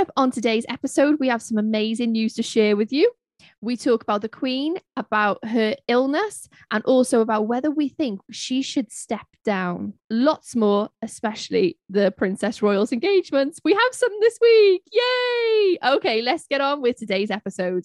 [0.00, 3.12] Coming up on today's episode, we have some amazing news to share with you.
[3.60, 8.62] We talk about the Queen, about her illness, and also about whether we think she
[8.62, 9.92] should step down.
[10.08, 13.60] Lots more, especially the Princess Royal's engagements.
[13.62, 14.84] We have some this week.
[14.90, 15.78] Yay!
[15.96, 17.84] Okay, let's get on with today's episode.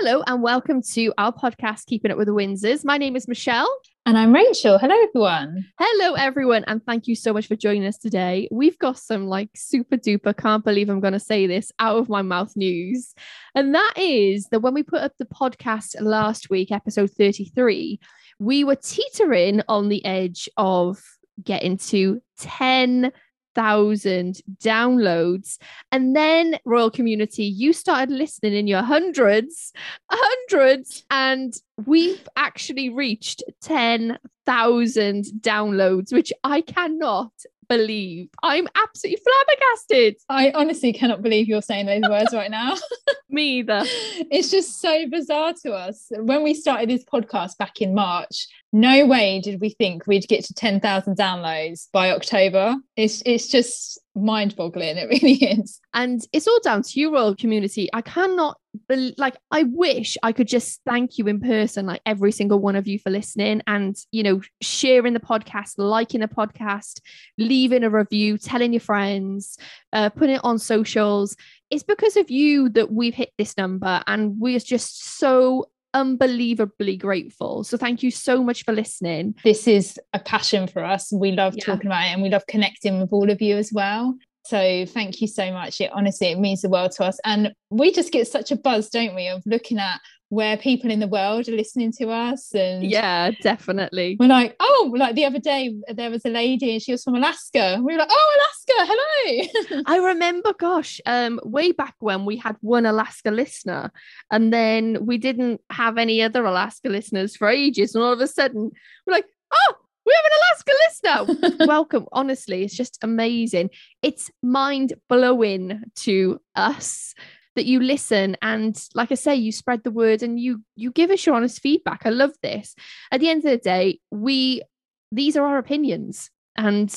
[0.00, 2.84] Hello and welcome to our podcast, Keeping Up with the Windsors.
[2.84, 3.68] My name is Michelle.
[4.06, 4.78] And I'm Rachael.
[4.78, 5.66] Hello, everyone.
[5.76, 8.46] Hello, everyone, and thank you so much for joining us today.
[8.52, 12.08] We've got some like super duper, can't believe I'm going to say this out of
[12.08, 13.12] my mouth news.
[13.56, 17.98] And that is that when we put up the podcast last week, episode 33,
[18.38, 21.02] we were teetering on the edge of
[21.42, 23.10] getting to 10
[23.58, 25.58] thousand downloads.
[25.90, 29.72] And then royal community you started listening in your hundreds
[30.08, 37.32] hundreds and we've actually reached 10,000 downloads which i cannot
[37.68, 42.76] believe i'm absolutely flabbergasted I honestly cannot believe you're saying those words right now.
[43.30, 46.06] me either it's just so bizarre to us.
[46.10, 50.44] When we started this podcast back in March, no way did we think we'd get
[50.44, 52.76] to 10,000 downloads by October.
[52.96, 54.96] It's it's just mind-boggling.
[54.96, 55.80] It really is.
[55.94, 60.32] and it's all down to you royal community i cannot bel like i wish i
[60.32, 63.96] could just thank you in person like every single one of you for listening and
[64.12, 67.00] you know sharing the podcast liking the podcast
[67.38, 69.58] leaving a review telling your friends
[69.92, 71.36] uh, putting it on socials
[71.70, 75.68] it's because of you that we've hit this number and we're just so
[76.00, 81.12] unbelievably grateful so thank you so much for listening This is a passion for us.
[81.12, 81.64] We love Yeah.
[81.64, 84.14] talking about it and we love connecting with all of you as well.
[84.46, 85.80] So thank you so much.
[85.80, 87.18] It honestly it means the world to us.
[87.24, 91.00] And we just get such a buzz, don't we, of looking at where people in
[91.00, 95.38] the world are listening to us and yeah definitely we're like, oh, like the other
[95.38, 97.78] day there was a lady and she was from Alaska.
[97.82, 99.82] We were like, oh, Alaska, hello.
[99.86, 103.90] I remember, gosh, um, way back when we had one Alaska listener,
[104.30, 108.26] and then we didn't have any other Alaska listeners for ages, and all of a
[108.26, 108.70] sudden
[109.06, 109.74] we're like, oh,
[110.06, 111.66] we have an Alaska listener.
[111.66, 112.06] Welcome.
[112.12, 113.70] Honestly, it's just amazing.
[114.02, 117.14] It's mind blowing to us
[117.58, 121.10] that you listen and like i say you spread the word and you you give
[121.10, 122.02] us your honest feedback.
[122.04, 122.76] I love this.
[123.10, 124.62] At the end of the day we
[125.10, 126.88] these are our opinions and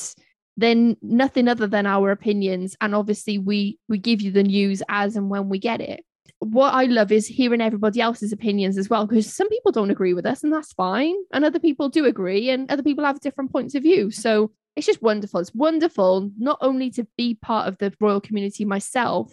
[0.56, 2.76] then nothing other than our opinions.
[2.80, 6.04] And obviously we we give you the news as and when we get it.
[6.38, 10.14] What i love is hearing everybody else's opinions as well because some people don't agree
[10.14, 13.50] with us and that's fine and other people do agree and other people have different
[13.50, 14.12] points of view.
[14.12, 15.40] So it's just wonderful.
[15.40, 19.32] It's wonderful not only to be part of the royal community myself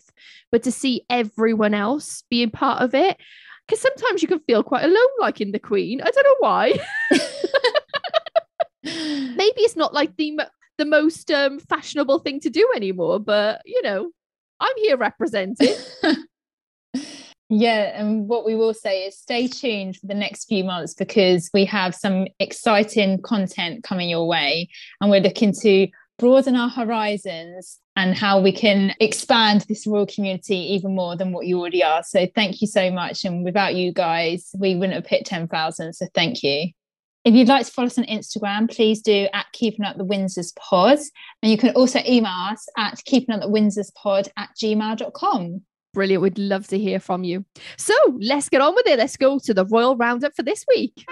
[0.52, 3.18] but to see everyone else being part of it.
[3.68, 6.02] Because sometimes you can feel quite alone like in the queen.
[6.02, 6.80] I don't know why.
[8.84, 10.40] Maybe it's not like the
[10.80, 14.10] the most um, fashionable thing to do anymore but you know
[14.60, 15.78] i'm here represented
[17.52, 21.50] Yeah, and what we will say is stay tuned for the next few months because
[21.52, 24.70] we have some exciting content coming your way,
[25.02, 25.88] and we're looking to
[26.20, 31.48] broaden our horizons and how we can expand this royal community even more than what
[31.48, 32.04] you already are.
[32.04, 35.94] So thank you so much, and without you guys, we wouldn't have hit ten thousand.
[35.94, 36.70] So thank you.
[37.26, 40.56] If you'd like to follow us on Instagram, please do at Keeping Up the Windsors
[40.56, 41.00] Pod.
[41.42, 45.62] And you can also email us at keeping up the Windsors Pod at gmail.com.
[45.94, 46.22] brilliant.
[46.22, 47.46] We'd love to hear from you.
[47.78, 49.00] So let's get on with it.
[49.00, 51.06] Let's go to the royal roundup for this week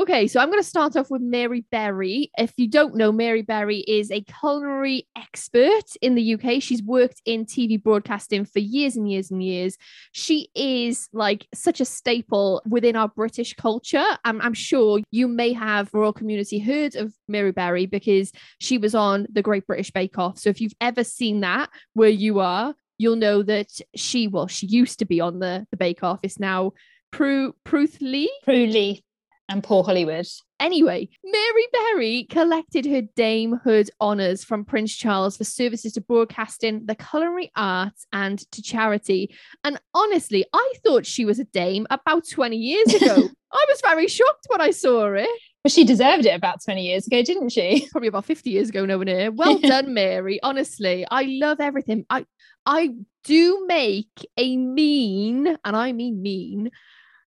[0.00, 2.30] Okay, so I'm going to start off with Mary Berry.
[2.38, 6.62] If you don't know, Mary Berry is a culinary expert in the UK.
[6.62, 9.76] She's worked in TV broadcasting for years and years and years.
[10.12, 14.06] She is like such a staple within our British culture.
[14.24, 18.94] I'm, I'm sure you may have royal community heard of Mary Berry because she was
[18.94, 20.38] on the Great British Bake Off.
[20.38, 24.66] So if you've ever seen that where you are, you'll know that she, well, she
[24.66, 26.20] used to be on the, the Bake Off.
[26.22, 26.72] It's now
[27.10, 28.32] Prue Pruth Lee.
[28.44, 29.02] Prue Leith
[29.50, 30.26] and Paul Hollywood.
[30.60, 36.94] Anyway, Mary Berry collected her damehood honours from Prince Charles for services to broadcasting, the
[36.94, 39.34] culinary arts, and to charity.
[39.64, 43.28] And honestly, I thought she was a dame about 20 years ago.
[43.52, 45.28] I was very shocked when I saw it.
[45.62, 47.86] But she deserved it about 20 years ago, didn't she?
[47.92, 49.30] Probably about 50 years ago, no one here.
[49.30, 50.40] Well done, Mary.
[50.42, 52.06] Honestly, I love everything.
[52.08, 52.24] I
[52.64, 52.90] I
[53.24, 56.70] do make a mean, and I mean mean,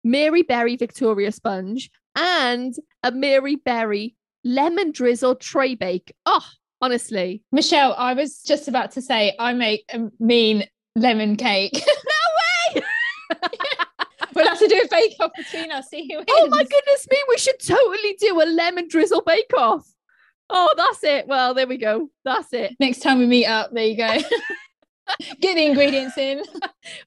[0.03, 6.15] Mary Berry Victoria sponge and a Mary Berry lemon drizzle tray bake.
[6.25, 6.45] Oh,
[6.81, 7.43] honestly.
[7.53, 10.65] Michelle, I was just about to say I make a mean
[10.95, 11.73] lemon cake.
[12.75, 12.83] No way!
[14.35, 15.89] we'll have to do a bake off between us.
[15.89, 16.29] See who wins.
[16.31, 19.87] oh my goodness me, we should totally do a lemon drizzle bake off.
[20.49, 21.27] Oh, that's it.
[21.27, 22.09] Well, there we go.
[22.25, 22.77] That's it.
[22.79, 24.19] Next time we meet up, there you go.
[25.41, 26.43] Get the ingredients in.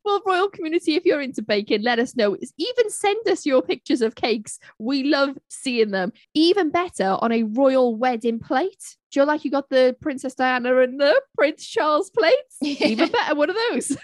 [0.03, 2.35] Well, Royal community, if you're into baking, let us know.
[2.57, 4.59] Even send us your pictures of cakes.
[4.77, 6.11] We love seeing them.
[6.33, 8.97] Even better on a royal wedding plate.
[9.11, 12.57] Do you like you got the Princess Diana and the Prince Charles plates?
[12.61, 13.95] Even better, one of those.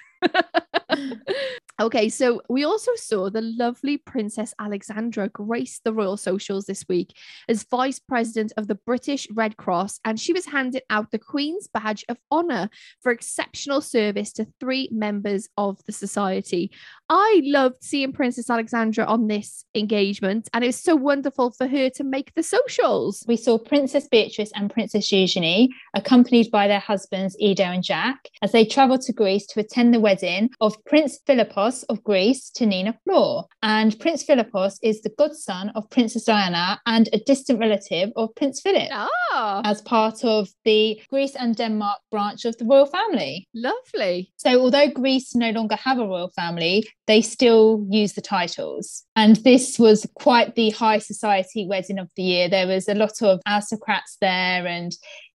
[1.79, 7.15] Okay, so we also saw the lovely Princess Alexandra grace the royal socials this week
[7.49, 11.67] as vice president of the British Red Cross, and she was handed out the Queen's
[11.67, 12.69] Badge of Honour
[13.01, 16.71] for exceptional service to three members of the society.
[17.09, 21.89] I loved seeing Princess Alexandra on this engagement, and it was so wonderful for her
[21.91, 23.23] to make the socials.
[23.27, 28.51] We saw Princess Beatrice and Princess Eugenie, accompanied by their husbands Edo and Jack, as
[28.51, 32.97] they travelled to Greece to attend the wedding of Prince Philippos of Greece to Nina
[33.07, 33.45] Flohr.
[33.61, 38.61] And Prince Philippos is the godson of Princess Diana and a distant relative of Prince
[38.61, 38.89] Philip.
[38.91, 43.47] Ah, As part of the Greece and Denmark branch of the royal family.
[43.53, 44.31] lovely.
[44.37, 49.03] So, although Greece no longer have a royal family, they still use the titles.
[49.15, 52.49] And this was quite the high society wedding of the year.
[52.49, 54.91] There was a lot of aristocrats there and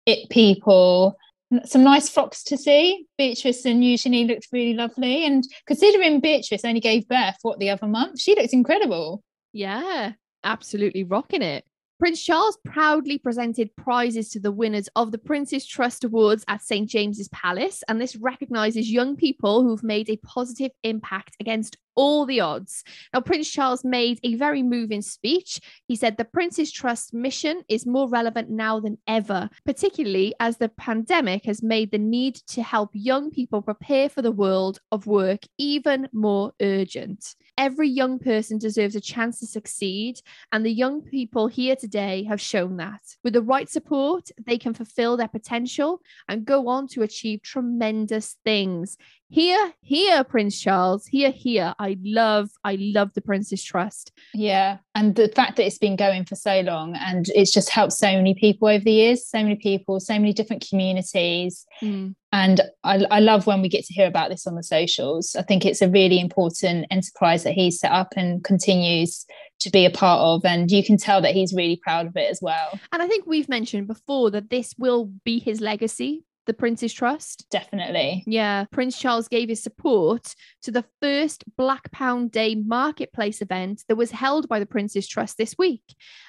[0.06, 1.16] it people.
[1.64, 3.06] Some nice frocks to see.
[3.16, 5.24] Beatrice and Eugenie looked really lovely.
[5.24, 9.22] And considering Beatrice only gave birth, what, the other month, she looks incredible.
[9.52, 10.12] Yeah,
[10.44, 11.64] absolutely rocking it.
[11.98, 16.88] Prince Charles proudly presented prizes to the winners of the Prince's Trust Awards at St.
[16.88, 22.38] James's Palace, and this recognises young people who've made a positive impact against all the
[22.38, 22.84] odds.
[23.12, 25.58] Now, Prince Charles made a very moving speech.
[25.88, 30.68] He said the Prince's Trust mission is more relevant now than ever, particularly as the
[30.68, 35.40] pandemic has made the need to help young people prepare for the world of work
[35.58, 37.34] even more urgent.
[37.58, 40.20] Every young person deserves a chance to succeed,
[40.52, 43.00] and the young people here today have shown that.
[43.25, 48.37] With the right support, they can fulfill their potential and go on to achieve tremendous
[48.44, 48.96] things.
[49.30, 51.75] Here, here, Prince Charles, here, here.
[51.78, 54.10] I love, I love the Prince's Trust.
[54.32, 54.78] Yeah.
[54.94, 58.06] And the fact that it's been going for so long and it's just helped so
[58.06, 61.66] many people over the years, so many people, so many different communities.
[61.80, 62.12] Hmm.
[62.32, 65.36] And I, I love when we get to hear about this on the socials.
[65.36, 69.26] I think it's a really important enterprise that he's set up and continues
[69.60, 70.44] to be a part of.
[70.44, 72.78] And you can tell that he's really proud of it as well.
[72.92, 77.46] And I think we've mentioned before that this will be his legacy, the Prince's Trust.
[77.50, 78.24] Definitely.
[78.26, 83.96] Yeah, Prince Charles gave his support to the first Black Pound Day marketplace event that
[83.96, 85.82] was held by the Prince's Trust this week.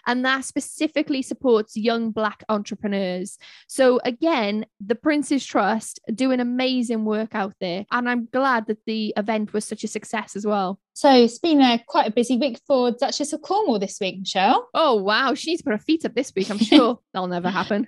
[0.05, 3.37] And that specifically supports young Black entrepreneurs.
[3.67, 7.85] So, again, the Prince's Trust doing amazing work out there.
[7.89, 10.79] And I'm glad that the event was such a success as well.
[10.91, 14.67] So it's been a, quite a busy week for Duchess of Cornwall this week, Michelle.
[14.73, 15.33] Oh, wow.
[15.33, 16.51] She needs to put her feet up this week.
[16.51, 17.87] I'm sure that'll never happen.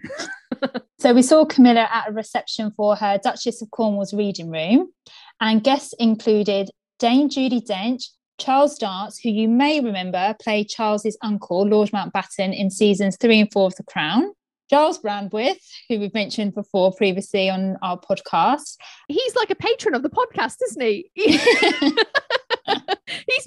[1.02, 4.94] So we saw Camilla at a reception for her Duchess of Cornwall's reading room,
[5.40, 8.04] and guests included Dame Judi Dench,
[8.38, 13.52] Charles Dance, who you may remember played Charles's uncle, Lord Mountbatten, in seasons three and
[13.52, 14.32] four of The Crown.
[14.70, 15.58] Gyles Brandreth,
[15.90, 18.78] who we've mentioned before previously on our podcast.
[19.08, 21.10] He's like a patron of the podcast, isn't he?
[21.16, 21.38] He's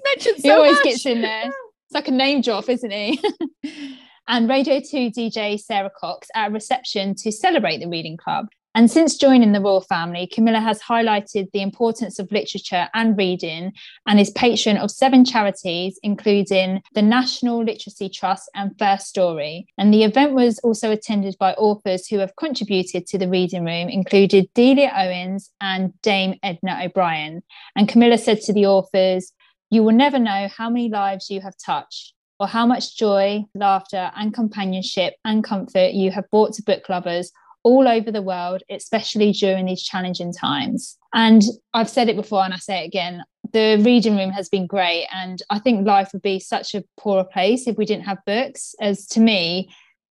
[0.05, 0.43] mentioned so much.
[0.43, 0.83] he always much.
[0.83, 1.45] gets in there.
[1.45, 3.23] It's like a name drop, isn't he?
[4.27, 8.49] and Radio 2 DJ Sara Cox at a reception to celebrate the Reading Club.
[8.77, 13.73] And since joining the royal family, Camilla has highlighted the importance of literature and reading
[14.09, 19.69] and is patron of seven charities, including the National Literacy Trust and First Story.
[19.79, 23.89] And the event was also attended by authors who have contributed to the reading room,
[23.89, 27.45] included Delia Owens and Dame Edna O'Brien.
[27.77, 29.33] And Camilla said to the authors,
[29.71, 34.11] You will never know how many lives you have touched or how much joy, laughter,
[34.17, 37.31] and companionship and comfort you have brought to book lovers
[37.63, 40.99] all over the world, especially during these challenging times.
[41.15, 43.23] And I've said it before and I say it again
[43.55, 45.07] the reading room has been great.
[45.13, 48.75] And I think life would be such a poorer place if we didn't have books.
[48.81, 49.71] As to me,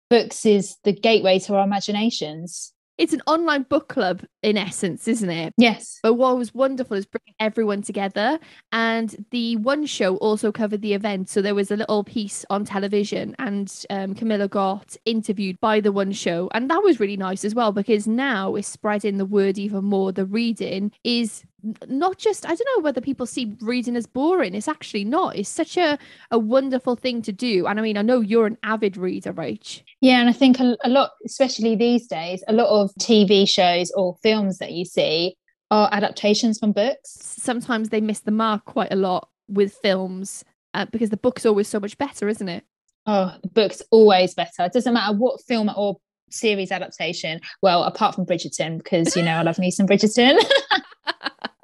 [0.09, 2.73] books is the gateway to our imaginations.
[2.97, 5.53] It's an online book club in essence, isn't it?
[5.57, 5.99] Yes.
[6.01, 8.39] But what was wonderful is bringing everyone together.
[8.71, 11.29] And the one show also covered the event.
[11.29, 15.91] So there was a little piece on television, and um, Camilla got interviewed by the
[15.91, 16.49] one show.
[16.53, 20.11] And that was really nice as well, because now it's spreading the word even more.
[20.11, 21.43] The reading is
[21.87, 24.53] not just i don't know whether people see reading as boring.
[24.53, 25.35] It's actually not.
[25.35, 25.97] It's such a,
[26.31, 27.67] a wonderful thing to do.
[27.67, 30.77] And i mean i know you're an avid reader right yeah and i think a,
[30.83, 35.35] a lot especially these days a lot of tv shows or films that you see
[35.69, 37.17] are adaptations from books.
[37.19, 41.67] Sometimes they miss the mark quite a lot with films uh, because the book's always
[41.67, 42.63] so much better isn't it?
[43.05, 44.63] Oh the book's always better.
[44.65, 45.97] It doesn't matter what film or
[46.29, 47.39] series adaptation.
[47.61, 50.37] Well apart from bridgerton because you know i love me some bridgerton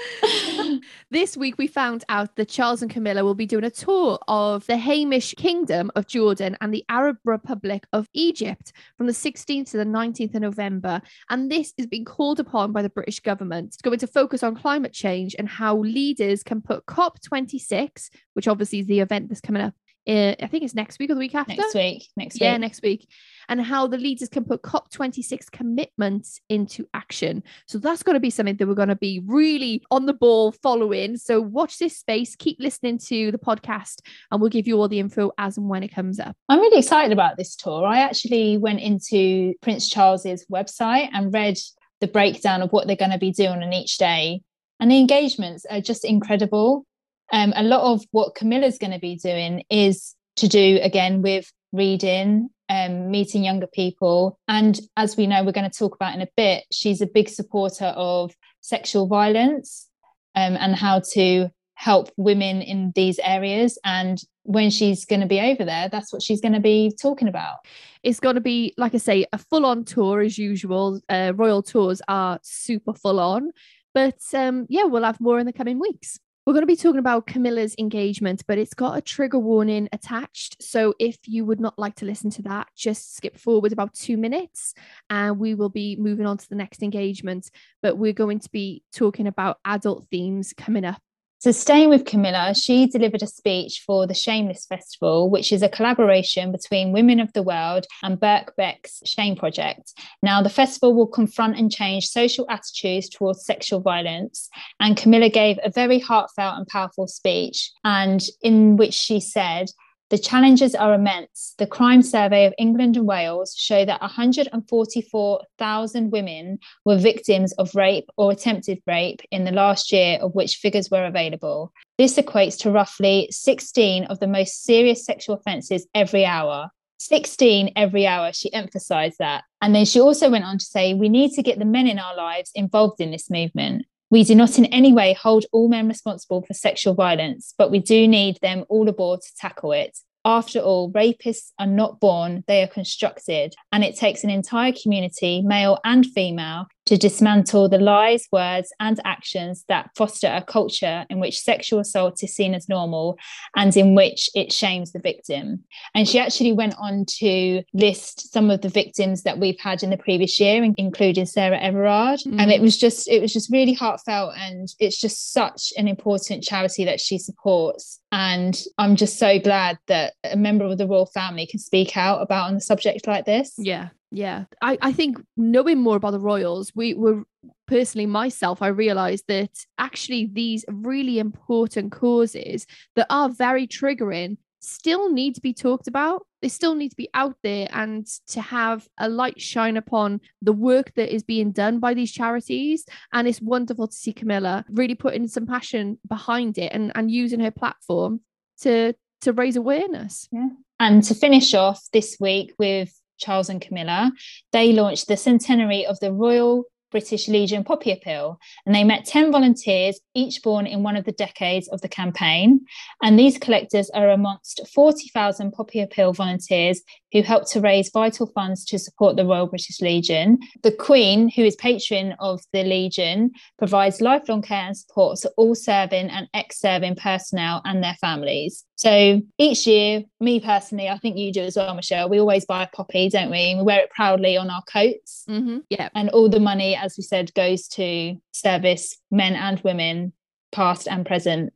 [1.10, 4.66] this week we found out that Charles and Camilla will be doing a tour of
[4.66, 9.76] the Hashemite Kingdom of Jordan and the Arab Republic of Egypt from the 16th to
[9.76, 11.00] the 19th of November.
[11.30, 13.68] And this is being called upon by the British government.
[13.68, 18.80] It's going to focus on climate change and how leaders can put COP26, which obviously
[18.80, 19.74] is the event that's coming up
[20.06, 21.54] uh, I think it's next week or the week after.
[21.54, 22.08] Next week.
[22.16, 22.42] Next week.
[22.42, 23.08] Yeah, next week.
[23.48, 27.42] And how the leaders can put COP26 commitments into action.
[27.66, 30.52] So that's going to be something that we're going to be really on the ball
[30.52, 31.16] following.
[31.16, 35.00] So watch this space, keep listening to the podcast, and we'll give you all the
[35.00, 36.36] info as and when it comes up.
[36.48, 37.84] I'm really excited about this tour.
[37.84, 41.58] I actually went into Prince Charles's website and read
[42.00, 44.42] the breakdown of what they're going to be doing on each day.
[44.80, 46.84] And the engagements are just incredible
[47.32, 51.50] um, a lot of what Camilla's going to be doing is to do again with
[51.72, 54.38] reading, um, meeting younger people.
[54.48, 57.28] And as we know, we're going to talk about in a bit, she's a big
[57.28, 59.88] supporter of sexual violence
[60.34, 63.78] um, and how to help women in these areas.
[63.84, 67.28] And when she's going to be over there, that's what she's going to be talking
[67.28, 67.56] about.
[68.02, 71.00] It's going to be, like I say, a full on tour as usual.
[71.08, 73.50] Uh, Royal tours are super full on.
[73.94, 76.18] But um, yeah, we'll have more in the coming weeks.
[76.44, 80.60] We're going to be talking about Camilla's engagement, but it's got a trigger warning attached.
[80.60, 84.16] So if you would not like to listen to that, just skip forward about two
[84.16, 84.74] minutes
[85.08, 87.48] and we will be moving on to the next engagement.
[87.80, 91.00] But we're going to be talking about adult themes coming up
[91.42, 95.68] so, staying with Camilla, she delivered a speech for the Shameless Festival, which is a
[95.68, 99.92] collaboration between Women of the World and Birkbeck's Shame Project.
[100.22, 104.48] Now, the festival will confront and change social attitudes towards sexual violence.
[104.78, 109.66] And Camilla gave a very heartfelt and powerful speech, and in which she said,
[110.12, 111.54] the challenges are immense.
[111.56, 118.10] The Crime Survey of England and Wales show that 144,000 women were victims of rape
[118.18, 121.72] or attempted rape in the last year, of which figures were available.
[121.96, 126.68] This equates to roughly 16 of the most serious sexual offences every hour.
[126.98, 128.34] 16 every hour.
[128.34, 129.44] She emphasized that.
[129.62, 131.98] And then she also went on to say, we need to get the men in
[131.98, 133.86] our lives involved in this movement.
[134.12, 137.78] We do not in any way hold all men responsible for sexual violence, but we
[137.78, 139.96] do need them all aboard to tackle it.
[140.22, 145.40] After all, rapists are not born, they are constructed, and it takes an entire community,
[145.40, 151.20] male and female, to dismantle the lies, words, and actions that foster a culture in
[151.20, 153.16] which sexual assault is seen as normal
[153.56, 155.64] and in which it shames the victim.
[155.94, 159.88] And she actually went on to list some of the victims that we've had in
[159.88, 162.20] the previous year, including Sarah Everard.
[162.26, 162.38] Mm.
[162.38, 166.44] And it was just, it was just really heartfelt, and it's just such an important
[166.44, 168.00] charity that she supports.
[168.12, 172.20] And I'm just so glad that a member of the royal family can speak out
[172.20, 173.54] about on a subject like this.
[173.56, 174.44] Yeah, yeah.
[174.60, 177.24] I, I think knowing more about the royals we were
[177.66, 185.10] personally myself i realized that actually these really important causes that are very triggering still
[185.12, 186.26] need to be talked about.
[186.40, 190.52] They still need to be out there and to have a light shine upon the
[190.52, 192.84] work that is being done by these charities.
[193.12, 197.40] And it's wonderful to see camilla really putting some passion behind it and, and using
[197.40, 198.20] her platform
[198.60, 200.28] to to raise awareness.
[200.32, 200.48] Yeah.
[200.80, 202.92] And to finish off this week with
[203.22, 204.12] Charles and Camilla,
[204.52, 209.32] they launched the centenary of the Royal British Legion Poppy Appeal, and they met 10
[209.32, 212.60] volunteers, each born in one of the decades of the campaign.
[213.02, 218.64] And these collectors are amongst 40,000 Poppy Appeal volunteers who helped to raise vital funds
[218.64, 220.38] to support the Royal British Legion.
[220.62, 225.54] The Queen, who is patron of the Legion, provides lifelong care and support to all
[225.54, 228.64] serving and ex serving personnel and their families.
[228.76, 232.64] So each year, me personally, I think you do as well, Michelle, we always buy
[232.64, 233.54] a poppy, don't we?
[233.54, 235.24] we wear it proudly on our coats.
[235.28, 235.58] Mm-hmm.
[235.70, 235.88] Yeah.
[235.94, 240.12] And all the money, as we said, goes to service men and women,
[240.50, 241.52] past and present,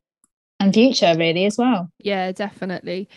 [0.61, 1.91] and future, really, as well.
[1.99, 3.09] Yeah, definitely.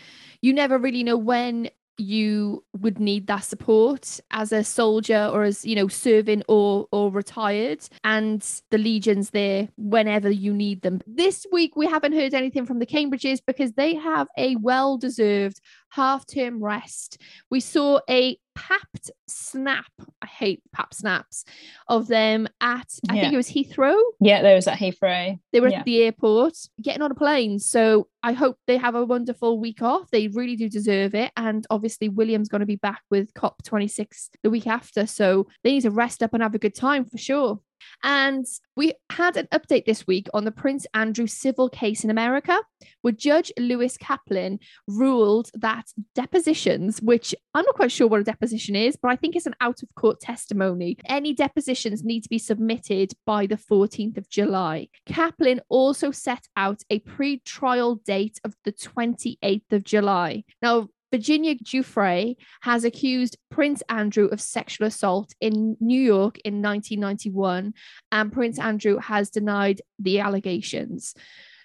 [0.42, 1.70] You never really know when
[2.00, 7.12] you would need that support as a soldier or as you know serving or or
[7.12, 11.02] retired and the legion's there whenever you need them.
[11.06, 15.62] This week we haven't heard anything from the cambridges because they have a well deserved
[15.90, 17.20] half term rest.
[17.50, 19.86] We saw a papped snap.
[20.22, 21.46] I hate pap snaps
[21.88, 23.22] of them at, I Yeah.
[23.22, 23.98] think it was Heathrow.
[24.20, 25.40] Yeah, there was at Heathrow.
[25.54, 25.80] They were Yeah.
[25.80, 27.60] at the airport getting on a plane.
[27.60, 30.12] So I hope they have a wonderful week off.
[30.12, 31.32] They really do deserve it.
[31.38, 35.06] And obviously, William's going to be back with COP26 the week after.
[35.06, 37.62] So they need to rest up and have a good time for sure.
[38.04, 38.46] And
[38.76, 42.58] we had an update this week on the Prince Andrew civil case in America,
[43.02, 48.76] where Judge Lewis Kaplan ruled that depositions, which I'm not quite sure what a deposition
[48.76, 50.98] is, but I think it's an out of court testimony.
[51.06, 54.88] Any depositions need to be submitted by the 14th of July.
[55.06, 60.44] Kaplan also set out a pre trial date of the 28th of July.
[60.62, 67.74] Now, Virginia Giuffre has accused Prince Andrew of sexual assault in New York in 1991,
[68.12, 71.14] and Prince Andrew has denied the allegations.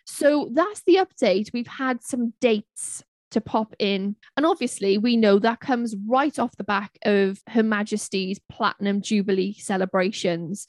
[0.07, 1.53] So that's the update.
[1.53, 3.03] We've had some dates
[3.35, 4.17] to pop in.
[4.37, 9.55] And obviously, we know that comes right off the back of Her Majesty's Platinum Jubilee
[9.55, 10.67] celebrations.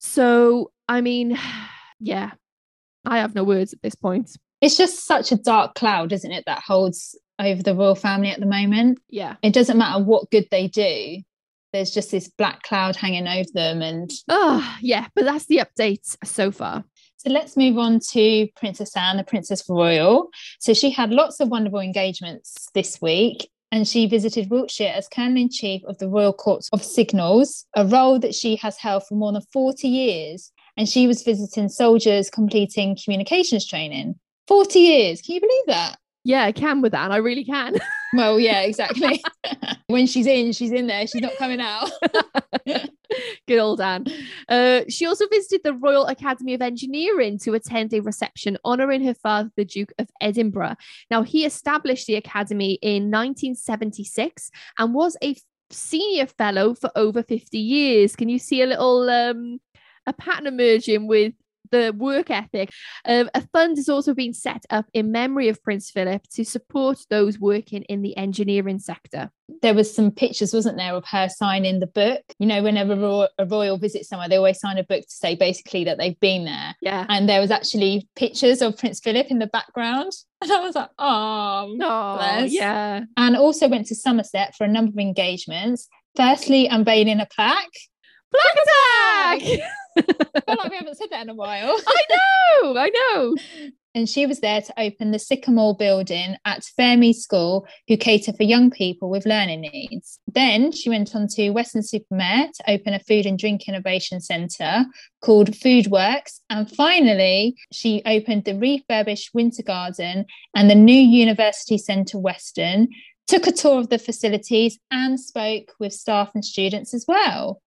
[0.00, 1.38] So, I mean,
[2.00, 2.32] yeah,
[3.04, 4.30] I have no words at this point.
[4.60, 8.40] It's just such a dark cloud, isn't it, that holds over the royal family at
[8.40, 9.00] the moment.
[9.08, 9.36] Yeah.
[9.42, 11.18] It doesn't matter what good they do,
[11.72, 13.82] there's just this black cloud hanging over them.
[13.82, 16.84] And Oh, yeah, but that's the update so far.
[17.16, 20.28] so let's move on to Princess Anne, the Princess Royal.
[20.60, 23.48] So she had lots of wonderful engagements this week.
[23.70, 27.86] And she visited Wiltshire as Colonel in Chief of the Royal Corps of Signals, a
[27.86, 30.52] role that she has held for more than 40 years.
[30.76, 34.16] And she was visiting soldiers completing communications training.
[34.46, 35.22] 40 years.
[35.22, 35.96] Can you believe that?
[36.24, 37.04] Yeah, I can with that.
[37.04, 37.76] and I really can.
[38.14, 39.22] Well, yeah, exactly.
[39.86, 41.06] when she's in, she's in there.
[41.06, 41.90] She's not coming out.
[43.48, 44.04] Good old Anne.
[44.50, 49.14] Uh, she also visited the Royal Academy of Engineering to attend a reception honouring her
[49.14, 50.76] father, the Duke of Edinburgh.
[51.10, 55.34] Now, he established the academy in 1976 and was a
[55.70, 58.14] senior fellow for over 50 years.
[58.14, 59.58] Can you see a little um,
[60.06, 61.32] a pattern emerging with
[61.72, 62.70] the work ethic.
[63.04, 66.98] Um, a fund has also been set up in memory of Prince Philip to support
[67.10, 69.30] those working in the engineering sector.
[69.60, 72.22] There was some pictures, wasn't there, of her signing the book.
[72.38, 75.34] You know, whenever ro- a royal visits somewhere, they always sign a book to say
[75.34, 76.74] basically that they've been there.
[76.80, 77.04] Yeah.
[77.08, 80.12] And there was actually pictures of Prince Philip in the background.
[80.42, 82.52] And I was like, oh, Oh, bless.
[82.52, 83.02] yeah.
[83.16, 85.88] And also went to Somerset for a number of engagements.
[86.16, 87.68] Firstly, unveiling a plaque.
[88.32, 89.42] Black attack!
[89.96, 90.00] I
[90.46, 91.76] feel like we haven't said that in a while.
[91.86, 93.36] I know, I know.
[93.94, 98.42] and she was there to open the Sycamore building at Fairmead School, who cater for
[98.42, 100.18] young people with learning needs.
[100.26, 104.86] Then she went on to Weston-super-Mare to open a food and drink innovation centre
[105.20, 106.40] called Foodworks.
[106.48, 110.24] And finally, she opened the refurbished Winter Garden
[110.56, 112.88] and the new University Centre Weston,
[113.26, 117.60] took a tour of the facilities and spoke with staff and students as well.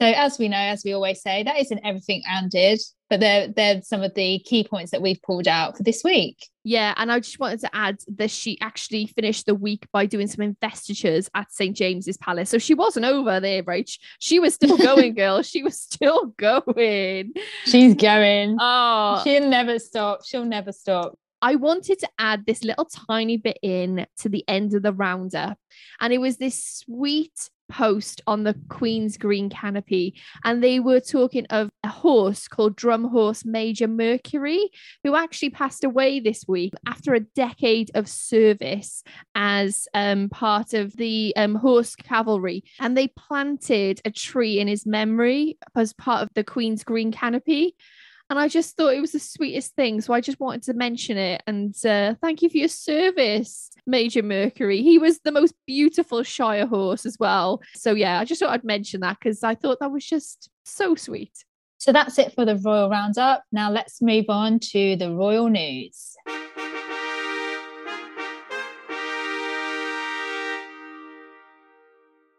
[0.00, 3.48] So, as we know, as we always say, that isn't everything Anne did, but they're,
[3.48, 6.48] they're some of the key points that we've pulled out for this week.
[6.64, 10.26] Yeah, and I just wanted to add that she actually finished the week by doing
[10.26, 12.48] some investitures at St James's Palace.
[12.48, 13.90] So she wasn't over there, right?
[14.20, 15.42] She was still going, girl.
[15.42, 17.34] She was still going.
[17.66, 18.56] She's going.
[18.58, 20.24] Oh, She'll never stop.
[20.24, 21.18] She'll never stop.
[21.42, 25.58] I wanted to add this little tiny bit in to the end of the roundup.
[26.00, 27.32] And it was this sweet
[27.70, 30.20] post on the Queen's Green canopy.
[30.44, 34.70] And they were talking of a horse called Drum Horse Major Mercury,
[35.04, 39.02] who actually passed away this week after a decade of service
[39.34, 42.64] as um, part of the um, horse cavalry.
[42.78, 47.76] And they planted a tree in his memory as part of the Queen's Green canopy.
[48.30, 50.00] And I just thought it was the sweetest thing.
[50.00, 51.42] So I just wanted to mention it.
[51.48, 54.82] And uh, thank you for your service, Major Mercury.
[54.82, 57.60] He was the most beautiful Shire horse as well.
[57.74, 60.94] So yeah, I just thought I'd mention that because I thought that was just so
[60.94, 61.44] sweet.
[61.78, 63.42] So that's it for the Royal Roundup.
[63.50, 66.14] Now let's move on to the Royal News.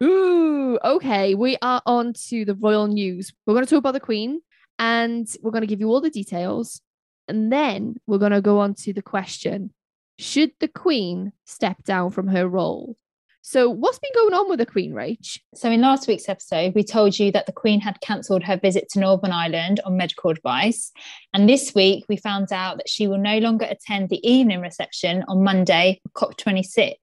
[0.02, 1.34] Ooh, okay.
[1.34, 3.30] We are on to the royal news.
[3.44, 4.40] We're going to talk about the Queen
[4.78, 6.80] and we're going to give you all the details.
[7.28, 9.72] And then we're going to go on to the question
[10.18, 12.96] Should the Queen step down from her role?
[13.44, 15.40] So, what's been going on with the Queen, Rach?
[15.54, 18.88] So, in last week's episode, we told you that the Queen had cancelled her visit
[18.90, 20.92] to Northern Ireland on medical advice.
[21.34, 25.24] And this week, we found out that she will no longer attend the evening reception
[25.26, 26.94] on Monday COP26.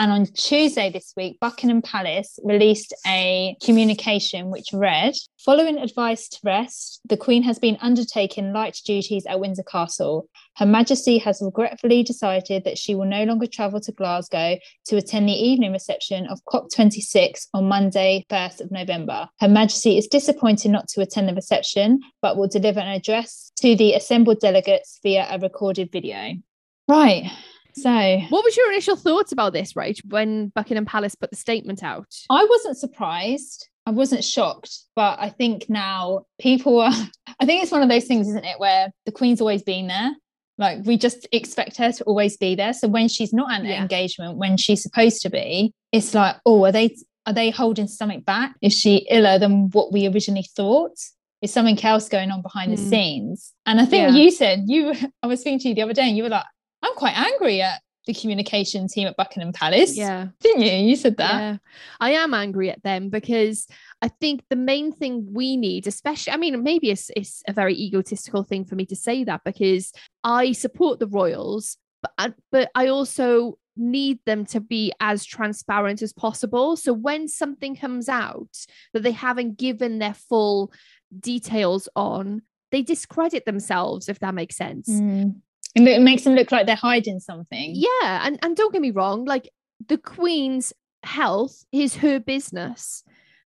[0.00, 5.12] And on Tuesday this week, Buckingham Palace released a communication which read
[5.44, 10.26] Following advice to rest, the Queen has been undertaking light duties at Windsor Castle.
[10.56, 15.28] Her Majesty has regretfully decided that she will no longer travel to Glasgow to attend
[15.28, 19.28] the evening reception of COP26 on Monday, 1st of November.
[19.40, 23.76] Her Majesty is disappointed not to attend the reception, but will deliver an address to
[23.76, 26.36] the assembled delegates via a recorded video.
[26.88, 27.30] Right.
[27.74, 27.90] So,
[28.28, 29.98] what was your initial thoughts about this, right?
[30.08, 33.68] When Buckingham Palace put the statement out, I wasn't surprised.
[33.86, 36.92] I wasn't shocked, but I think now people are.
[37.40, 40.10] I think it's one of those things, isn't it, where the Queen's always been there.
[40.58, 42.74] Like we just expect her to always be there.
[42.74, 43.80] So when she's not at an Yeah.
[43.82, 46.94] engagement, when she's supposed to be, it's like, oh, are they
[47.26, 48.54] are they holding something back?
[48.60, 50.92] Is she iller than what we originally thought?
[51.42, 52.88] Is something else going on behind the Hmm.
[52.88, 53.54] scenes?
[53.64, 54.14] And I think Yeah.
[54.22, 54.92] you said you.
[55.22, 56.44] I was speaking to you the other day, and you were like,
[56.90, 59.96] I'm quite angry at the communication team at Buckingham Palace.
[59.96, 60.72] yeah, Didn't you?
[60.72, 61.32] You said that.
[61.32, 61.56] yeah,
[62.00, 63.66] I am angry at them because
[64.02, 67.74] I think the main thing we need, especially, I mean, maybe it's, it's a very
[67.74, 69.92] egotistical thing for me to say that because
[70.24, 76.02] I support the royals, but I, but I also need them to be as transparent
[76.02, 76.76] as possible.
[76.76, 80.72] So when something comes out that they haven't given their full
[81.18, 84.88] details on, they discredit themselves, if that makes sense.
[84.88, 85.40] Mm.
[85.76, 87.72] And it makes them look like they're hiding something.
[87.74, 89.48] Yeah, and and don't get me wrong, like
[89.88, 93.04] the Queen's health is her business,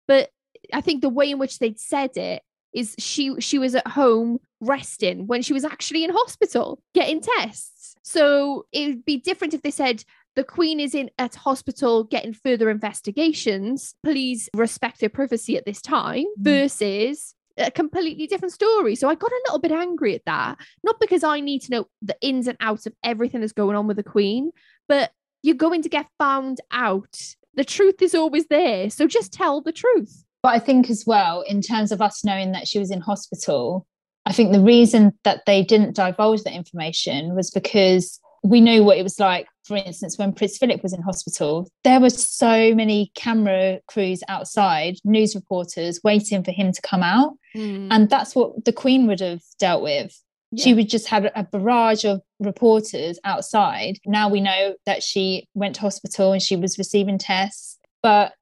[0.07, 0.31] but
[0.73, 4.39] I think the way in which they'd said it is she she was at home
[4.61, 7.97] resting when she was actually in hospital getting tests.
[8.03, 10.05] So it'd be different if they said
[10.37, 13.95] the Queen is in at hospital getting further investigations.
[14.05, 16.25] Please respect her privacy at this time.
[16.39, 16.45] Mm.
[16.45, 18.95] Versus a completely different story.
[18.95, 21.87] So I got a little bit angry at that, not because I need to know
[22.03, 24.51] the ins and outs of everything that's going on with the Queen,
[24.89, 27.17] but you're going to get found out.
[27.55, 28.91] The truth is always there.
[28.91, 30.25] So just tell the truth.
[30.43, 33.87] But I think as well, in terms of us knowing that she was in hospital,
[34.27, 38.99] I think the reason that they didn't divulge that information was because we knew what
[38.99, 39.47] it was like.
[39.71, 44.97] For instance, when Prince Philip was in hospital, there were so many camera crews outside,
[45.05, 47.35] news reporters waiting for him to come out.
[47.53, 47.87] Hmm.
[47.93, 50.13] And that's what the Queen would have dealt with.
[50.59, 53.99] She would just have a barrage of reporters outside.
[54.05, 57.79] Now we know that she went to hospital and she was receiving tests.
[58.03, 58.33] But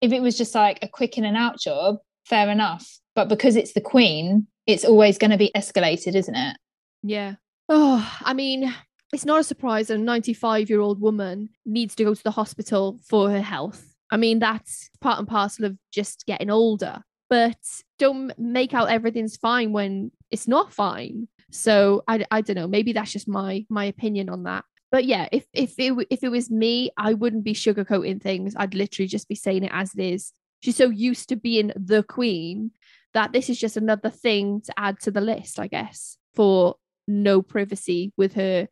[0.00, 2.98] if it was just like a quick in and out job, fair enough.
[3.14, 6.56] But because it's the Queen, it's always going to be escalated, isn't it?
[7.02, 7.34] Yeah.
[7.68, 8.74] Oh, I mean,
[9.12, 12.30] it's not a surprise that a 95 year old woman needs to go to the
[12.30, 13.94] hospital for her health.
[14.10, 17.02] I mean, that's part and parcel of just getting older.
[17.30, 17.58] But
[17.98, 21.28] don't make out everything's fine when it's not fine.
[21.50, 22.68] So I, I don't know.
[22.68, 24.64] Maybe that's just my my opinion on that.
[24.90, 28.54] But yeah, if if it if it was me, I wouldn't be sugarcoating things.
[28.56, 30.32] I'd literally just be saying it as it is.
[30.60, 32.72] She's so used to being the queen
[33.14, 37.42] that this is just another thing to add to the list, I guess, for no
[37.42, 38.68] privacy with her.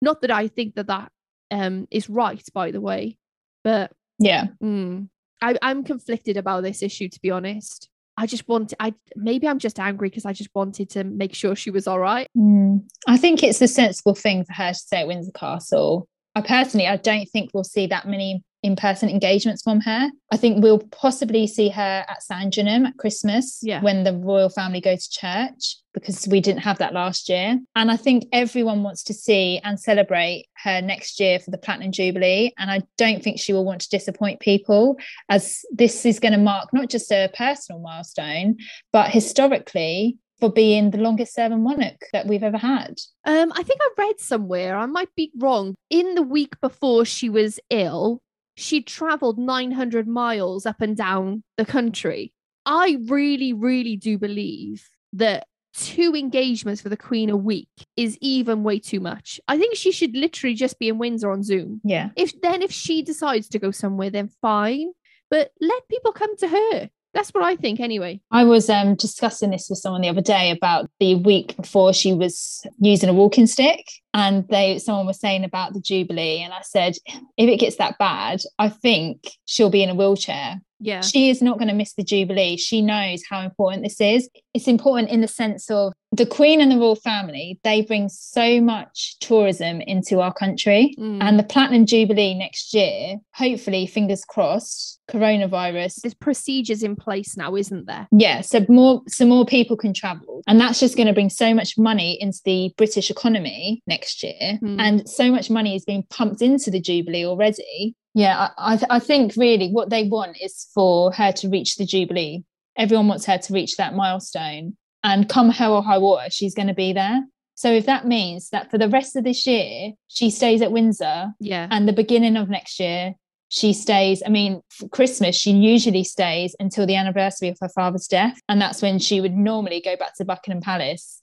[0.00, 1.10] Not that I think that that
[1.50, 3.18] um, is right, by the way,
[3.64, 4.46] but Yeah.
[4.62, 5.08] mm,
[5.42, 7.88] I, I'm conflicted about this issue, to be honest.
[8.16, 11.54] I just want, I maybe I'm just angry because I just wanted to make sure
[11.54, 12.26] she was all right.
[12.36, 12.82] Mm.
[13.06, 16.08] I think it's a sensible thing for her to stay at Windsor Castle.
[16.34, 20.10] I personally, I don't think we'll see that many in-person engagements from her.
[20.32, 23.80] I think we'll possibly see her at Sandringham at Christmas Yeah.
[23.82, 27.58] when the royal family go to church because we didn't have that last year.
[27.76, 31.92] And I think everyone wants to see and celebrate her next year for the Platinum
[31.92, 32.52] Jubilee.
[32.58, 34.96] And I don't think she will want to disappoint people
[35.28, 38.56] as this is going to mark not just a personal milestone,
[38.92, 42.94] but historically for being the longest serving monarch that we've ever had.
[43.24, 45.74] Um, I think I read somewhere, I might be wrong.
[45.90, 48.20] In the week before she was ill,
[48.58, 52.32] she traveled 900 miles up and down the country.
[52.66, 58.64] I really, really do believe that two engagements for the Queen a week is even
[58.64, 59.40] way too much.
[59.46, 61.80] I think she should literally just be in Windsor on Zoom.
[61.84, 62.10] Yeah.
[62.16, 64.90] If then, if she decides to go somewhere, then fine,
[65.30, 66.90] but let people come to her.
[67.18, 68.20] That's what I think, anyway.
[68.30, 72.12] I was um, discussing this with someone the other day about the week before she
[72.12, 76.60] was using a walking stick, and they someone was saying about the Jubilee, and I
[76.62, 76.94] said,
[77.36, 80.60] if it gets that bad, I think she'll be in a wheelchair.
[80.80, 81.00] Yeah.
[81.00, 82.56] She is not going to miss the Jubilee.
[82.56, 84.28] She knows how important this is.
[84.54, 88.62] It's important in the sense of the Queen and the royal family, they bring so
[88.62, 90.94] much tourism into our country.
[90.98, 91.22] Mm.
[91.22, 97.56] And the Platinum Jubilee next year, hopefully, fingers crossed, coronavirus There's procedures in place now,
[97.56, 98.06] isn't there?
[98.12, 101.54] yeah so more so more people can travel and that's just going to bring so
[101.54, 104.78] much money into the british economy next year Hmm.
[104.80, 108.98] and so much money is being pumped into the jubilee already Yeah, I, I, I
[108.98, 112.44] think really what they want is for her to reach the Jubilee.
[112.76, 114.76] Everyone wants her to reach that milestone.
[115.04, 117.22] And come hell or high water, she's going to be there.
[117.54, 121.32] So if that means that for the rest of this year, she stays at Windsor,
[121.40, 121.68] Yeah.
[121.70, 123.14] and the beginning of next year,
[123.48, 124.22] she stays.
[124.24, 128.38] I mean, for Christmas, she usually stays until the anniversary of her father's death.
[128.48, 131.17] And that's when she would normally go back to Buckingham Palace.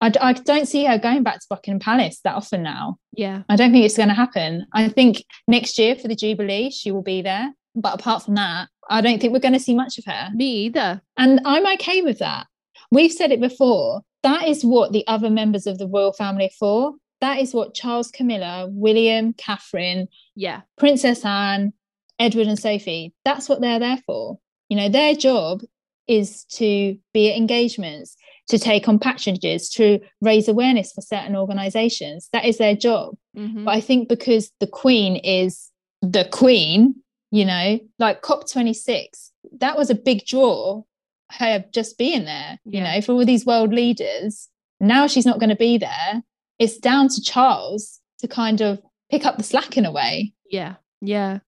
[0.00, 2.98] I, I don't see her going back to Buckingham Palace that often now.
[3.12, 3.42] Yeah.
[3.48, 4.66] I don't think it's going to happen.
[4.72, 7.52] I think next year for the Jubilee, she will be there.
[7.74, 10.30] But apart from that, I don't think we're going to see much of her.
[10.34, 11.02] Me either.
[11.16, 12.46] And I'm okay with that.
[12.90, 14.02] We've said it before.
[14.22, 16.94] That is what the other members of the royal family are for.
[17.20, 20.62] That is what Charles, Camilla, William, Catherine, Yeah.
[20.78, 21.72] Princess Anne,
[22.18, 23.14] Edward, and Sophie.
[23.24, 24.38] That's what they're there for.
[24.68, 25.62] You know, their job
[26.06, 28.16] is to be at engagements,
[28.48, 32.28] to take on patronage, to raise awareness for certain organizations.
[32.32, 33.16] That is their job.
[33.36, 33.64] Mhm.
[33.64, 36.94] But I think because the Queen is the Queen,
[37.30, 40.82] you know, like COP26, that was a big draw,
[41.30, 44.48] her just being there, you know, for all these world leaders.
[44.80, 46.22] Now she's not going to be there.
[46.58, 48.80] It's down to Charles to kind of
[49.10, 50.32] pick up the slack in a way.
[50.50, 50.76] Yeah.
[51.00, 51.40] Yeah.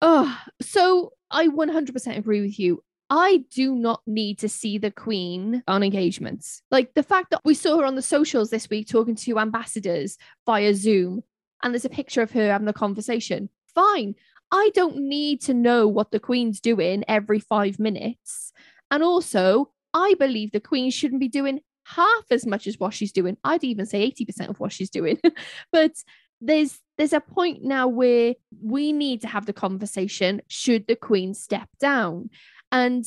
[0.00, 2.82] Oh, so I 100% agree with you.
[3.10, 6.62] I do not need to see the Queen on engagements.
[6.70, 10.18] Like the fact that we saw her on the socials this week talking to ambassadors
[10.44, 11.22] via Zoom,
[11.62, 13.48] and there's a picture of her having the conversation.
[13.74, 14.14] Fine.
[14.50, 18.52] I don't need to know what the Queen's doing every five minutes.
[18.90, 23.12] And also, I believe the Queen shouldn't be doing half as much as what she's
[23.12, 23.36] doing.
[23.44, 25.18] I'd even say 80% of what she's doing.
[25.72, 25.92] but
[26.40, 31.34] there's there's a point now where we need to have the conversation should the queen
[31.34, 32.30] step down
[32.70, 33.04] and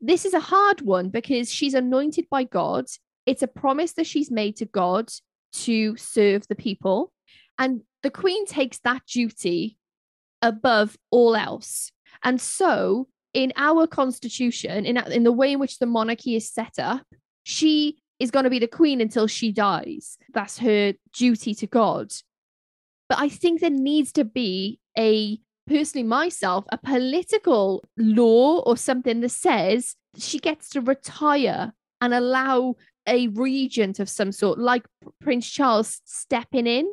[0.00, 2.86] this is a hard one because she's anointed by god.
[3.26, 5.10] It's a promise that she's made to god
[5.52, 7.12] to serve the people.
[7.58, 9.76] And the queen takes that duty
[10.40, 11.92] above all else.
[12.24, 16.78] And so in our constitution in, in the way in which the monarchy is set
[16.78, 17.06] up
[17.44, 20.18] she is going to be the queen until she dies.
[20.32, 22.12] That's her duty to god.
[23.08, 25.38] But I think there needs to be a
[25.70, 32.74] personally myself a political law or something that says she gets to retire and allow
[33.06, 34.84] a regent of some sort like
[35.20, 36.92] Prince Charles stepping in.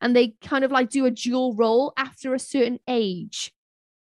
[0.00, 3.52] And they kind of like do a dual role after a certain age.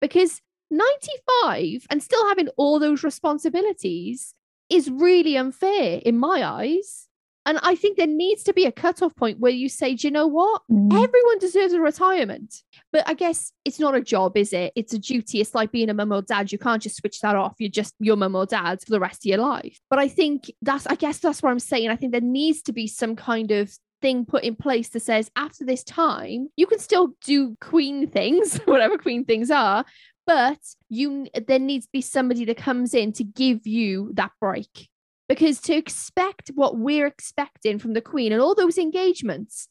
[0.01, 4.35] Because 95 and still having all those responsibilities
[4.69, 7.09] is really unfair in my eyes
[7.47, 10.11] and I think there needs to be a cutoff point where you say, do you
[10.11, 10.63] know what?
[10.71, 10.93] Mm.
[10.93, 12.55] Everyone deserves a retirement.
[12.93, 14.73] But I guess it's not a job, is it?
[14.77, 15.41] It's a duty.
[15.41, 16.53] It's like being a mum or dad.
[16.53, 17.55] You can't just switch that off.
[17.59, 19.81] You're just your mum or dad for the rest of your life.
[19.89, 21.89] But I think that's, I guess that's what I'm saying.
[21.89, 23.73] I think there needs to be some kind of
[24.03, 28.59] thing put in place that says after this time, you can still do queen things,
[28.67, 29.87] whatever queen things are.
[30.27, 30.59] But
[30.91, 34.90] you, there needs to be somebody that comes in to give you that break
[35.31, 39.69] because to expect what we're expecting from the queen and all those engagements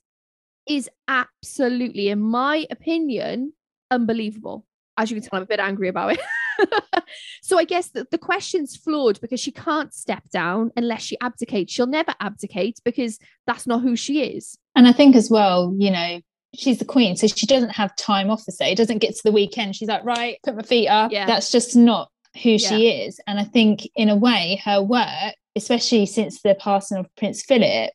[0.66, 3.52] is absolutely in my opinion
[3.92, 4.66] unbelievable
[4.98, 7.04] as you can tell i'm a bit angry about it
[7.42, 11.74] so i guess the, the question's flawed because she can't step down unless she abdicates
[11.74, 15.92] she'll never abdicate because that's not who she is And I think as well, you
[15.92, 16.22] know,
[16.56, 18.72] she's the queen, so she doesn't have time off to say.
[18.72, 19.76] It doesn't get to the weekend.
[19.76, 21.12] She's like, right, put my feet up.
[21.12, 21.26] Yeah.
[21.26, 22.10] That's just not
[22.42, 23.20] who she is.
[23.28, 27.92] And I think in a way, her work, especially since the passing of Prince Philip,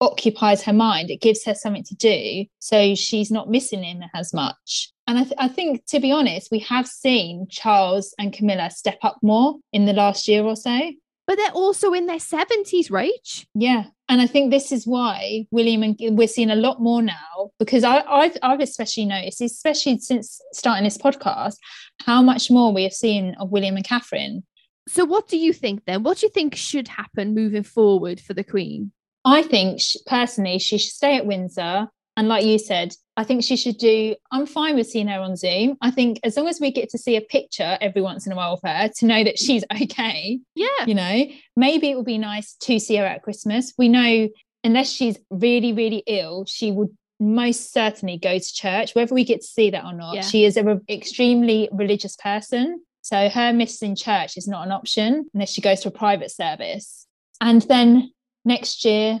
[0.00, 1.10] occupies her mind.
[1.10, 2.44] It gives her something to do.
[2.58, 4.92] So she's not missing him as much.
[5.06, 8.98] And I, th- I think, to be honest, we have seen Charles and Camilla step
[9.02, 10.78] up more in the last year or so.
[11.26, 13.84] but they're also in their 70s rach Yeah.
[14.08, 17.82] And I think this is why William and we're seeing a lot more now because
[17.82, 21.56] I, I've I've especially noticed, especially since starting this podcast,
[22.04, 24.44] how much more we have seen of William and Catherine.
[24.88, 28.34] So what do you think then what do you think should happen moving forward for
[28.34, 28.92] the queen
[29.26, 31.88] I think sh personally she should stay at Windsor.
[32.18, 34.16] And like you said, I think she should do.
[34.32, 35.76] I'm fine with seeing her on Zoom.
[35.82, 38.36] I think as long as we get to see a picture every once in a
[38.36, 42.16] while of her to know that she's okay, yeah you know, maybe it would be
[42.16, 43.74] nice to see her at Christmas.
[43.76, 44.28] We know
[44.64, 46.88] unless she's really, really ill, she would
[47.20, 50.14] most certainly go to church, whether we get to see that or not.
[50.14, 50.22] Yeah.
[50.22, 52.82] She is an re- extremely religious person.
[53.06, 57.06] So her missing church is not an option unless she goes to a private service.
[57.40, 58.10] And then
[58.44, 59.20] next year,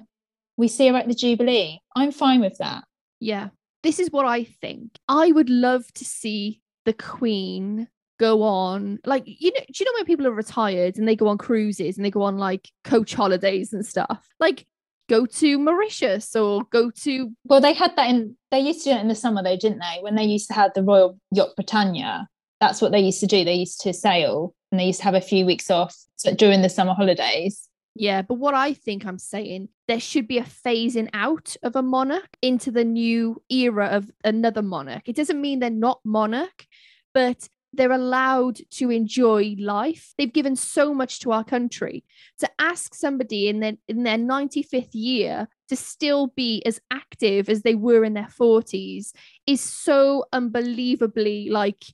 [0.56, 1.78] we see her at the Jubilee.
[1.94, 2.82] I'm fine with that.
[3.20, 3.50] Yeah.
[3.84, 4.90] This is what I think.
[5.06, 7.86] I would love to see the Queen
[8.18, 11.28] go on like you know do you know when people are retired and they go
[11.28, 14.66] on cruises and they go on like coach holidays and stuff like
[15.08, 17.32] go to Mauritius or go to.
[17.44, 19.78] Well, they had that in, they used to do it in the summer though, didn't
[19.78, 19.98] they?
[20.00, 22.28] When they used to have the Royal Yacht Britannia,
[22.60, 23.44] that's what they used to do.
[23.44, 25.96] They used to sail and they used to have a few weeks off
[26.36, 27.68] during the summer holidays.
[27.98, 31.82] Yeah, but what I think I'm saying, there should be a phasing out of a
[31.82, 35.08] monarch into the new era of another monarch.
[35.08, 36.66] It doesn't mean they're not monarch,
[37.14, 40.12] but they're allowed to enjoy life.
[40.18, 42.04] They've given so much to our country.
[42.40, 47.62] To ask somebody in their in their 95th year to still be as active as
[47.62, 49.12] they were in their 40s
[49.46, 51.84] is so unbelievably like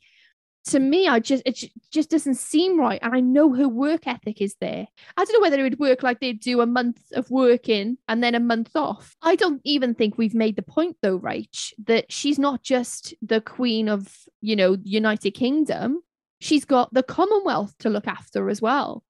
[0.65, 3.01] to me, I just it just doesn't seem right.
[3.03, 4.87] And I know her work ethic is there.
[5.17, 8.23] I don't know whether it would work like they'd do a month of working and
[8.23, 9.17] then a month off.
[9.23, 13.41] I don't even think we've made the point though, Rach, that she's not just the
[13.41, 16.03] queen of, you know, United Kingdom.
[16.41, 19.03] She's got the Commonwealth to look after as well.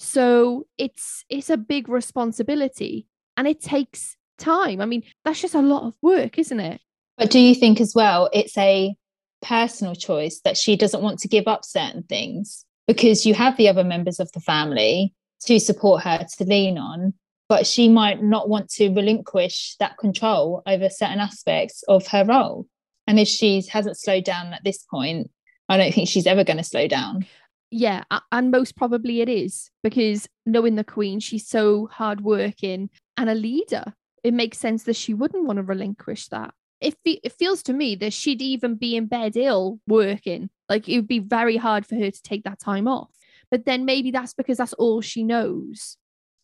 [0.00, 3.06] So it's it's a big responsibility
[3.36, 4.80] and it takes time.
[4.80, 6.80] I mean, that's just a lot of work, isn't it?
[7.16, 8.96] But do you think as well it's a
[9.42, 13.68] personal choice that she doesn't want to give up certain things because you have the
[13.68, 17.12] other members of the family to support her to lean on
[17.48, 22.66] but she might not want to relinquish that control over certain aspects of her role.
[23.06, 25.30] And if she hasn't slowed down at this point
[25.70, 27.26] i don't think she's ever going to slow down.
[27.70, 33.34] Yeah and most probably it is because knowing the queen she's so hardworking and a
[33.34, 33.94] leader.
[34.24, 37.72] It makes sense that she wouldn't want to relinquish that it, fe- it feels to
[37.72, 40.50] me that she'd even be in bed ill working.
[40.68, 43.10] Like it would be very hard for her to take that time off.
[43.50, 45.96] But then maybe that's because that's all she knows.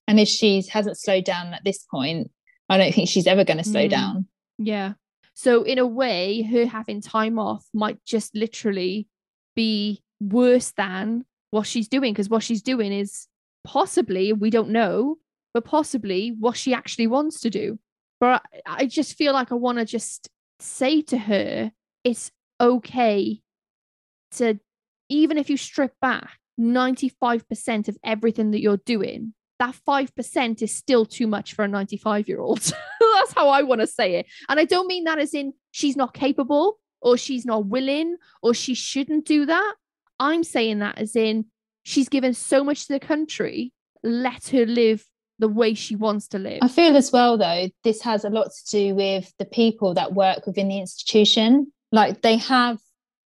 [0.08, 2.30] And if she hasn't slowed down at this point,
[2.68, 3.90] I don't think she's ever going to slow mm.
[3.90, 4.26] down.
[4.58, 4.94] Yeah.
[5.34, 9.08] So in a way, her having time off might just literally
[9.54, 13.26] be worse than what she's doing because what she's doing is
[13.64, 15.16] possibly we don't know,
[15.52, 17.78] but possibly what she actually wants to do.
[18.24, 21.70] But I just feel like I want to just say to her,
[22.04, 23.42] it's okay
[24.36, 24.58] to,
[25.10, 31.04] even if you strip back 95% of everything that you're doing, that 5% is still
[31.04, 32.60] too much for a 95 year old.
[33.00, 34.26] That's how I want to say it.
[34.48, 38.54] And I don't mean that as in she's not capable or she's not willing or
[38.54, 39.74] she shouldn't do that.
[40.18, 41.44] I'm saying that as in
[41.82, 45.04] she's given so much to the country, let her live
[45.38, 46.58] the way she wants to live.
[46.62, 50.14] I feel as well, though, this has a lot to do with the people that
[50.14, 51.72] work within the institution.
[51.92, 52.78] Like they have,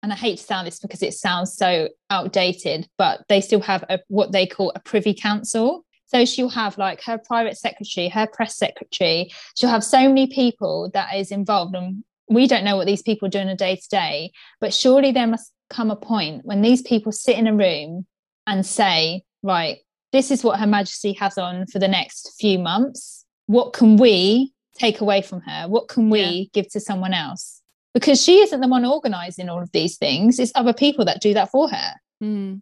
[0.02, 3.84] and I hate to sound this because it sounds so outdated, but they still have
[3.88, 5.84] a, what they call a privy council.
[6.06, 9.30] So she'll have like her private secretary, her press secretary.
[9.56, 13.28] She'll have so many people that is involved, and we don't know what these people
[13.28, 14.32] do on a day to day.
[14.60, 18.06] But surely there must come a point when these people sit in a room
[18.46, 19.78] and say, right,
[20.12, 23.24] this is what Her Majesty has on for the next few months.
[23.46, 25.68] What can we take away from her?
[25.68, 26.44] What can we yeah.
[26.52, 27.62] give to someone else?
[27.94, 31.34] Because she isn't the one organizing all of these things, it's other people that do
[31.34, 31.92] that for her.
[32.22, 32.60] Mm.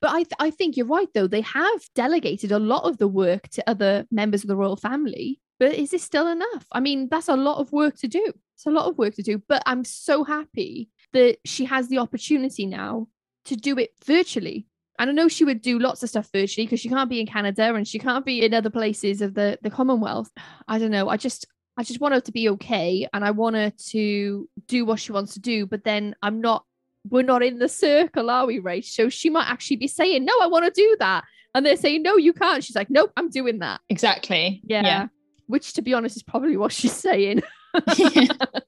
[0.00, 1.26] But I, th- I think you're right, though.
[1.26, 5.40] They have delegated a lot of the work to other members of the royal family.
[5.58, 6.66] But is this still enough?
[6.70, 8.32] I mean, that's a lot of work to do.
[8.54, 9.42] It's a lot of work to do.
[9.48, 13.08] But I'm so happy that she has the opportunity now
[13.46, 14.67] to do it virtually
[14.98, 17.26] and I know she would do lots of stuff virtually because she can't be in
[17.26, 20.30] Canada and she can't be in other places of the, the Commonwealth.
[20.66, 21.08] I don't know.
[21.08, 24.84] I just I just want her to be okay and I want her to do
[24.84, 25.66] what she wants to do.
[25.66, 26.64] But then I'm not
[27.08, 28.80] we're not in the circle, are we, Ray?
[28.80, 31.24] So she might actually be saying, No, I want to do that.
[31.54, 32.64] And they're saying, No, you can't.
[32.64, 33.80] She's like, Nope, I'm doing that.
[33.88, 34.60] Exactly.
[34.64, 34.84] Yeah.
[34.84, 35.06] yeah.
[35.46, 37.42] Which to be honest is probably what she's saying.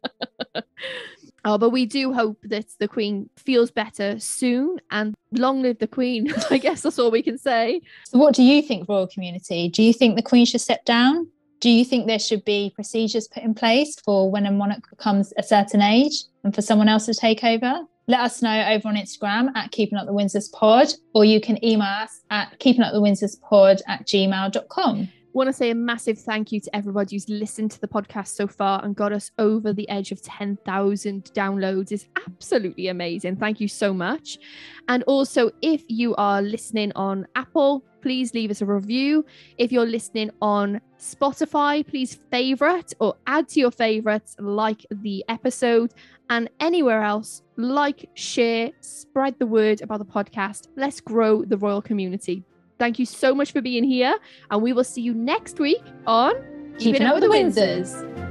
[1.44, 5.86] Oh, but we do hope that the Queen feels better soon and long live the
[5.86, 6.32] Queen.
[6.50, 7.80] I guess that's all we can say.
[8.04, 9.68] So, what do you think, royal community?
[9.68, 11.28] Do you think the Queen should step down?
[11.60, 15.32] Do you think there should be procedures put in place for when a monarch becomes
[15.36, 17.82] a certain age and for someone else to take over?
[18.06, 21.62] Let us know over on Instagram at Keeping Up the Windsors Pod, or you can
[21.64, 26.18] email us at Keeping Up the Windsors Pod at gmail.com want to say a massive
[26.18, 29.72] thank you to everybody who's listened to the podcast so far and got us over
[29.72, 33.36] the edge of 10,000 downloads is absolutely amazing.
[33.36, 34.38] Thank you so much.
[34.88, 39.24] And also, if you are listening on Apple, please leave us a review.
[39.58, 45.92] If you're listening on Spotify, please favorite or add to your favorites, like the episode,
[46.28, 50.68] and anywhere else, like, share, spread the word about the podcast.
[50.76, 52.44] Let's grow the royal community.
[52.80, 54.16] Thank you so much for being here,
[54.50, 56.32] and we will see you next week on
[56.78, 57.92] Keeping, Keeping Up with the Windsors.
[57.92, 58.29] Windsors.